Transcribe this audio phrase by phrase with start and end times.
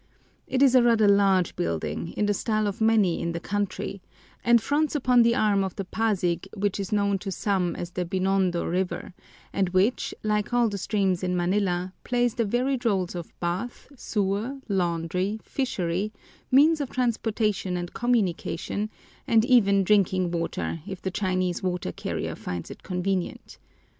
[0.47, 4.01] It is a rather large building, in the style of many in the country,
[4.43, 8.03] and fronts upon the arm of the Pasig which is known to some as the
[8.03, 9.13] Binondo River,
[9.53, 14.57] and which, like all the streams in Manila, plays the varied rôles of bath, sewer,
[14.67, 16.11] laundry, fishery,
[16.49, 18.89] means of transportation and communication,
[19.27, 23.59] and even drinking water if the Chinese water carrier finds it convenient.